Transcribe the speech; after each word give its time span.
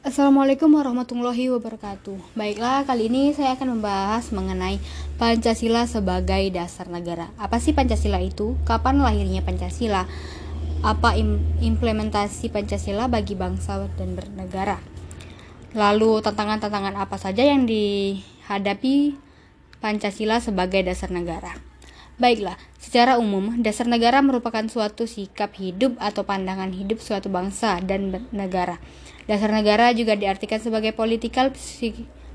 Assalamualaikum 0.00 0.80
warahmatullahi 0.80 1.52
wabarakatuh. 1.52 2.32
Baiklah, 2.32 2.88
kali 2.88 3.12
ini 3.12 3.36
saya 3.36 3.52
akan 3.52 3.76
membahas 3.76 4.32
mengenai 4.32 4.80
Pancasila 5.20 5.84
sebagai 5.84 6.40
dasar 6.56 6.88
negara. 6.88 7.28
Apa 7.36 7.60
sih 7.60 7.76
Pancasila 7.76 8.16
itu? 8.16 8.56
Kapan 8.64 9.04
lahirnya 9.04 9.44
Pancasila? 9.44 10.08
Apa 10.80 11.20
implementasi 11.60 12.48
Pancasila 12.48 13.12
bagi 13.12 13.36
bangsa 13.36 13.92
dan 14.00 14.16
bernegara? 14.16 14.80
Lalu 15.76 16.24
tantangan-tantangan 16.24 16.96
apa 16.96 17.20
saja 17.20 17.44
yang 17.44 17.68
dihadapi 17.68 19.20
Pancasila 19.84 20.40
sebagai 20.40 20.80
dasar 20.80 21.12
negara? 21.12 21.60
Baiklah, 22.16 22.56
secara 22.80 23.20
umum, 23.20 23.60
dasar 23.60 23.84
negara 23.84 24.24
merupakan 24.24 24.64
suatu 24.64 25.04
sikap 25.04 25.52
hidup 25.60 26.00
atau 26.00 26.24
pandangan 26.24 26.72
hidup 26.72 27.04
suatu 27.04 27.28
bangsa 27.28 27.84
dan 27.84 28.16
negara 28.32 28.80
Dasar 29.30 29.54
negara 29.54 29.94
juga 29.94 30.18
diartikan 30.18 30.58
sebagai 30.58 30.90
politikal 30.90 31.54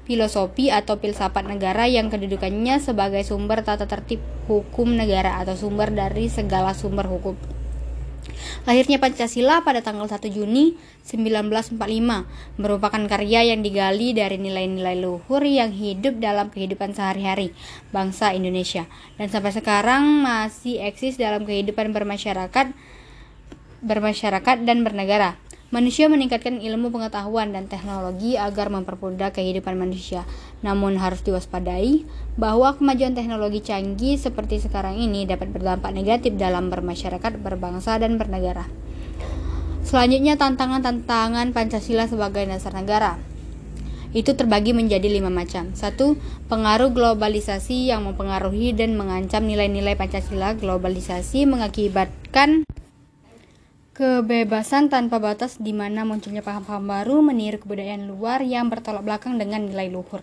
filosofi 0.07 0.71
atau 0.71 0.95
filsafat 0.95 1.43
negara 1.43 1.91
yang 1.91 2.07
kedudukannya 2.07 2.79
sebagai 2.79 3.19
sumber 3.27 3.67
tata 3.67 3.83
tertib 3.83 4.23
hukum 4.47 4.95
negara 4.95 5.43
atau 5.43 5.59
sumber 5.59 5.91
dari 5.91 6.31
segala 6.31 6.71
sumber 6.71 7.03
hukum. 7.11 7.35
Lahirnya 8.63 8.95
Pancasila 8.95 9.67
pada 9.67 9.83
tanggal 9.83 10.07
1 10.07 10.23
Juni 10.31 10.79
1945 11.03 11.75
merupakan 12.57 13.01
karya 13.11 13.51
yang 13.51 13.59
digali 13.59 14.15
dari 14.15 14.39
nilai-nilai 14.39 14.95
luhur 14.95 15.43
yang 15.43 15.75
hidup 15.75 16.23
dalam 16.23 16.47
kehidupan 16.47 16.95
sehari-hari 16.95 17.51
bangsa 17.91 18.31
Indonesia 18.31 18.87
dan 19.19 19.27
sampai 19.27 19.51
sekarang 19.51 20.23
masih 20.23 20.79
eksis 20.79 21.19
dalam 21.19 21.43
kehidupan 21.43 21.91
bermasyarakat 21.91 22.71
bermasyarakat 23.85 24.65
dan 24.65 24.81
bernegara. 24.81 25.37
Manusia 25.73 26.05
meningkatkan 26.05 26.61
ilmu 26.61 26.93
pengetahuan 26.93 27.49
dan 27.49 27.65
teknologi 27.65 28.37
agar 28.37 28.69
mempermudah 28.69 29.33
kehidupan 29.33 29.73
manusia. 29.73 30.21
Namun 30.61 31.01
harus 31.01 31.25
diwaspadai 31.25 32.05
bahwa 32.37 32.77
kemajuan 32.77 33.17
teknologi 33.17 33.65
canggih 33.65 34.13
seperti 34.21 34.61
sekarang 34.61 35.01
ini 35.01 35.25
dapat 35.25 35.49
berdampak 35.49 35.89
negatif 35.89 36.37
dalam 36.37 36.69
bermasyarakat, 36.69 37.41
berbangsa, 37.41 37.97
dan 37.97 38.21
bernegara. 38.21 38.69
Selanjutnya 39.81 40.37
tantangan-tantangan 40.37 41.49
Pancasila 41.49 42.05
sebagai 42.05 42.45
dasar 42.45 42.77
negara. 42.77 43.17
Itu 44.13 44.37
terbagi 44.37 44.71
menjadi 44.71 45.09
lima 45.09 45.33
macam. 45.33 45.73
Satu, 45.73 46.15
pengaruh 46.45 46.93
globalisasi 46.93 47.89
yang 47.89 48.05
mempengaruhi 48.05 48.71
dan 48.77 48.93
mengancam 48.95 49.43
nilai-nilai 49.49 49.97
Pancasila. 49.97 50.53
Globalisasi 50.55 51.49
mengakibatkan 51.49 52.65
Kebebasan 53.95 54.91
tanpa 54.91 55.23
batas 55.23 55.55
di 55.55 55.71
mana 55.71 56.03
munculnya 56.03 56.43
paham-paham 56.43 56.83
baru 56.83 57.23
meniru 57.23 57.63
kebudayaan 57.63 58.11
luar 58.11 58.43
yang 58.43 58.67
bertolak 58.67 59.07
belakang 59.07 59.39
dengan 59.39 59.63
nilai 59.63 59.87
luhur. 59.87 60.19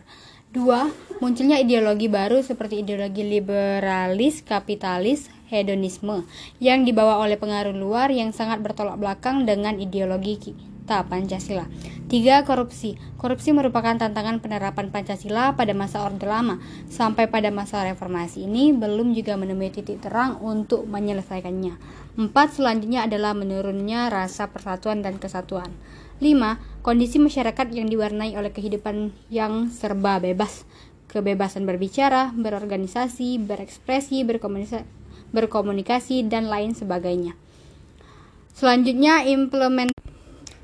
Dua, 0.52 0.92
munculnya 1.24 1.56
ideologi 1.56 2.04
baru 2.04 2.44
seperti 2.44 2.84
ideologi 2.84 3.24
liberalis, 3.24 4.44
kapitalis, 4.44 5.32
hedonisme 5.48 6.28
yang 6.60 6.84
dibawa 6.84 7.24
oleh 7.24 7.40
pengaruh 7.40 7.72
luar 7.72 8.12
yang 8.12 8.36
sangat 8.36 8.60
bertolak 8.60 9.00
belakang 9.00 9.48
dengan 9.48 9.80
ideologi 9.80 10.52
Pancasila. 11.00 11.64
Tiga, 12.12 12.44
korupsi. 12.44 13.00
Korupsi 13.16 13.56
merupakan 13.56 13.96
tantangan 13.96 14.44
penerapan 14.44 14.92
Pancasila 14.92 15.56
pada 15.56 15.72
masa 15.72 16.04
Orde 16.04 16.28
Lama 16.28 16.60
sampai 16.92 17.32
pada 17.32 17.48
masa 17.48 17.80
reformasi 17.88 18.44
ini 18.44 18.76
belum 18.76 19.16
juga 19.16 19.40
menemui 19.40 19.72
titik 19.72 20.04
terang 20.04 20.36
untuk 20.44 20.84
menyelesaikannya. 20.84 21.80
Empat, 22.20 22.60
selanjutnya 22.60 23.08
adalah 23.08 23.32
menurunnya 23.32 24.12
rasa 24.12 24.52
persatuan 24.52 25.00
dan 25.00 25.16
kesatuan. 25.16 25.72
Lima, 26.20 26.60
kondisi 26.84 27.16
masyarakat 27.16 27.72
yang 27.72 27.88
diwarnai 27.88 28.36
oleh 28.36 28.52
kehidupan 28.52 29.16
yang 29.32 29.72
serba 29.72 30.20
bebas. 30.20 30.68
Kebebasan 31.08 31.64
berbicara, 31.64 32.32
berorganisasi, 32.36 33.40
berekspresi, 33.40 34.24
berkomunikasi, 34.24 34.84
berkomunikasi 35.32 36.28
dan 36.28 36.52
lain 36.52 36.76
sebagainya. 36.76 37.32
Selanjutnya, 38.52 39.24
implement 39.28 39.91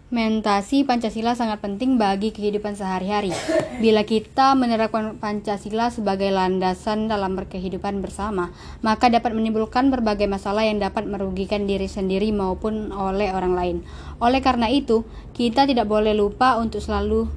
Mentasi 0.09 0.89
Pancasila 0.89 1.37
sangat 1.37 1.61
penting 1.61 2.01
bagi 2.01 2.33
kehidupan 2.33 2.73
sehari-hari. 2.73 3.29
Bila 3.77 4.09
kita 4.09 4.57
menerapkan 4.57 5.21
Pancasila 5.21 5.93
sebagai 5.93 6.33
landasan 6.33 7.13
dalam 7.13 7.37
berkehidupan 7.37 8.01
bersama, 8.01 8.49
maka 8.81 9.13
dapat 9.13 9.37
menimbulkan 9.37 9.93
berbagai 9.93 10.25
masalah 10.25 10.65
yang 10.65 10.81
dapat 10.81 11.05
merugikan 11.05 11.69
diri 11.69 11.93
sendiri 11.93 12.33
maupun 12.33 12.89
oleh 12.89 13.37
orang 13.37 13.53
lain. 13.53 13.77
Oleh 14.17 14.41
karena 14.41 14.73
itu, 14.73 15.05
kita 15.37 15.69
tidak 15.69 15.85
boleh 15.85 16.17
lupa 16.17 16.57
untuk 16.57 16.81
selalu 16.81 17.29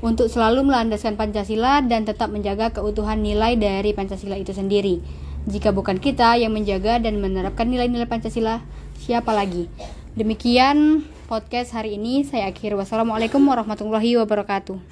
untuk 0.00 0.32
selalu 0.32 0.72
melandaskan 0.72 1.20
Pancasila 1.20 1.84
dan 1.84 2.08
tetap 2.08 2.32
menjaga 2.32 2.72
keutuhan 2.72 3.20
nilai 3.20 3.60
dari 3.60 3.92
Pancasila 3.92 4.40
itu 4.40 4.56
sendiri. 4.56 5.04
Jika 5.44 5.68
bukan 5.76 6.00
kita 6.00 6.40
yang 6.40 6.56
menjaga 6.56 6.96
dan 6.96 7.20
menerapkan 7.20 7.68
nilai-nilai 7.68 8.08
Pancasila, 8.08 8.64
siapa 8.96 9.36
lagi? 9.36 9.68
Demikian 10.16 11.04
podcast 11.30 11.78
hari 11.78 11.94
ini 11.94 12.26
saya 12.26 12.50
akhiri. 12.50 12.74
Wassalamualaikum 12.74 13.38
warahmatullahi 13.46 14.18
wabarakatuh. 14.18 14.82